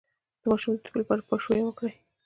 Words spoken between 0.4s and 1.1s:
د ماشوم د تبې